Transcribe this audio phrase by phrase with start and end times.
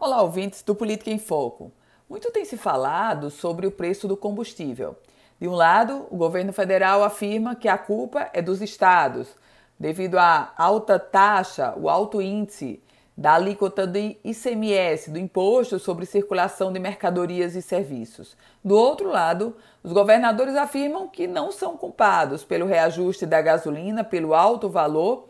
[0.00, 1.72] Olá, ouvintes do Política em Foco.
[2.08, 4.94] Muito tem se falado sobre o preço do combustível.
[5.40, 9.26] De um lado, o governo federal afirma que a culpa é dos estados,
[9.76, 12.80] devido à alta taxa, o alto índice
[13.16, 18.36] da alíquota de ICMS, do Imposto sobre Circulação de Mercadorias e Serviços.
[18.62, 24.32] Do outro lado, os governadores afirmam que não são culpados pelo reajuste da gasolina, pelo
[24.32, 25.28] alto valor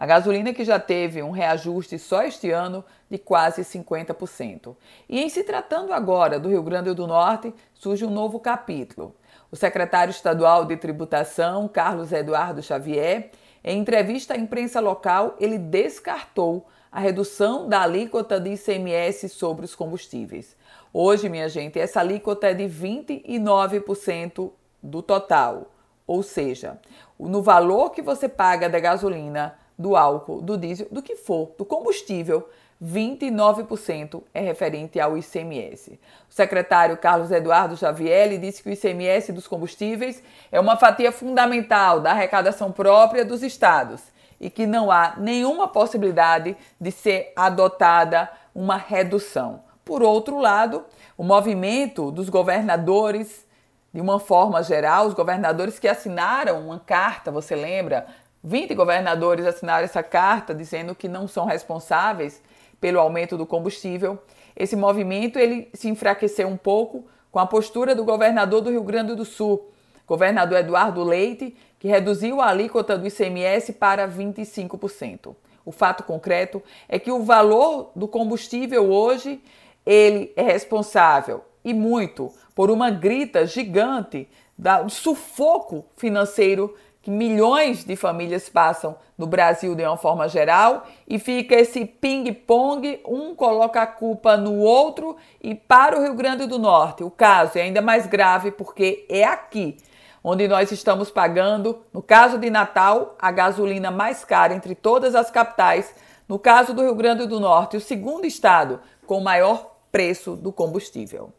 [0.00, 4.74] a gasolina que já teve um reajuste só este ano de quase 50%.
[5.06, 9.14] E em se tratando agora do Rio Grande do Norte, surge um novo capítulo.
[9.52, 13.30] O secretário estadual de tributação, Carlos Eduardo Xavier,
[13.62, 19.74] em entrevista à imprensa local, ele descartou a redução da alíquota de ICMS sobre os
[19.74, 20.56] combustíveis.
[20.94, 24.50] Hoje, minha gente, essa alíquota é de 29%
[24.82, 25.70] do total.
[26.06, 26.80] Ou seja,
[27.18, 31.64] no valor que você paga da gasolina, do álcool, do diesel, do que for, do
[31.64, 32.46] combustível,
[32.82, 35.98] 29% é referente ao ICMS.
[36.30, 40.22] O secretário Carlos Eduardo Xavier disse que o ICMS dos combustíveis
[40.52, 44.02] é uma fatia fundamental da arrecadação própria dos estados
[44.38, 49.62] e que não há nenhuma possibilidade de ser adotada uma redução.
[49.84, 50.84] Por outro lado,
[51.16, 53.46] o movimento dos governadores,
[53.92, 58.06] de uma forma geral, os governadores que assinaram uma carta, você lembra,
[58.42, 62.42] 20 governadores assinaram essa carta dizendo que não são responsáveis
[62.80, 64.18] pelo aumento do combustível.
[64.56, 69.14] Esse movimento ele se enfraqueceu um pouco com a postura do governador do Rio Grande
[69.14, 69.70] do Sul,
[70.06, 75.34] governador Eduardo Leite, que reduziu a alíquota do ICMS para 25%.
[75.64, 79.40] O fato concreto é que o valor do combustível hoje
[79.84, 87.96] ele é responsável e muito por uma grita gigante do sufoco financeiro que milhões de
[87.96, 93.86] famílias passam no Brasil de uma forma geral e fica esse ping-pong, um coloca a
[93.86, 98.06] culpa no outro e para o Rio Grande do Norte o caso é ainda mais
[98.06, 99.78] grave porque é aqui
[100.22, 105.30] onde nós estamos pagando, no caso de Natal, a gasolina mais cara entre todas as
[105.30, 105.94] capitais,
[106.28, 111.32] no caso do Rio Grande do Norte, o segundo estado com maior preço do combustível.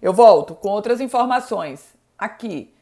[0.00, 2.72] Eu volto com outras informações aqui